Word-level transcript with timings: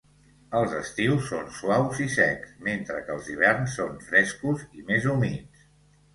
Els 0.59 0.71
estius 0.77 1.27
són 1.33 1.51
suaus 1.57 1.99
i 2.05 2.07
secs, 2.13 2.55
mentre 2.69 2.97
que 3.05 3.15
els 3.17 3.29
hiverns 3.35 3.77
són 3.83 3.95
frescos 4.09 4.67
i 4.81 4.89
més 4.91 5.09
humits. 5.15 5.63